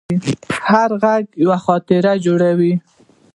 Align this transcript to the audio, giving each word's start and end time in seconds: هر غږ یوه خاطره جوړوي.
هر 0.67 0.89
غږ 1.03 1.23
یوه 1.43 1.57
خاطره 1.65 2.13
جوړوي. 2.25 2.73